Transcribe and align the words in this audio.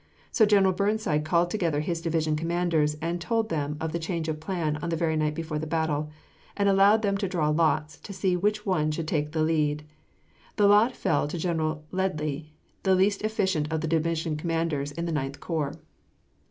So 0.31 0.47
General 0.47 0.73
Burnside 0.73 1.23
called 1.23 1.51
together 1.51 1.79
his 1.79 2.01
division 2.01 2.35
commanders, 2.35 2.95
and 3.03 3.21
told 3.21 3.49
them 3.49 3.77
of 3.79 3.91
the 3.91 3.99
change 3.99 4.27
of 4.27 4.39
plan 4.39 4.77
on 4.77 4.89
the 4.89 4.95
very 4.95 5.15
night 5.15 5.35
before 5.35 5.59
the 5.59 5.67
battle, 5.67 6.09
and 6.57 6.67
allowed 6.67 7.03
them 7.03 7.17
to 7.19 7.27
draw 7.27 7.49
lots 7.51 7.99
to 7.99 8.11
see 8.11 8.35
which 8.35 8.65
one 8.65 8.89
should 8.89 9.07
take 9.07 9.31
the 9.31 9.43
lead. 9.43 9.83
The 10.55 10.65
lot 10.67 10.95
fell 10.95 11.27
to 11.27 11.37
General 11.37 11.83
Ledlie, 11.91 12.51
the 12.81 12.95
least 12.95 13.21
efficient 13.21 13.71
of 13.71 13.81
the 13.81 13.87
division 13.87 14.37
commanders 14.37 14.91
in 14.91 15.05
the 15.05 15.11
Ninth 15.11 15.39
Corps. 15.39 15.75